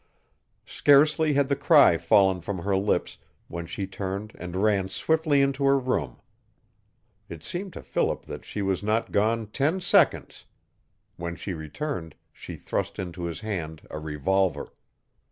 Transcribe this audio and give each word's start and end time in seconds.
Scarcely 0.65 1.33
had 1.33 1.47
the 1.47 1.55
cry 1.55 1.95
fallen 1.99 2.41
from 2.41 2.57
her 2.57 2.75
lips 2.75 3.19
when 3.47 3.67
she 3.67 3.85
turned 3.85 4.33
and 4.39 4.55
ran 4.55 4.89
swiftly 4.89 5.43
into 5.43 5.63
her 5.65 5.77
room. 5.77 6.19
It 7.29 7.43
seemed 7.43 7.73
to 7.73 7.83
Philip 7.83 8.25
that 8.25 8.43
she 8.43 8.63
was 8.63 8.81
not 8.81 9.11
gone 9.11 9.45
ten 9.51 9.79
seconds. 9.79 10.45
When 11.17 11.35
she 11.35 11.53
returned 11.53 12.15
she 12.33 12.55
thrust 12.55 12.97
into 12.97 13.25
his 13.25 13.41
hand 13.41 13.83
a 13.91 13.99
revolver. 13.99 14.73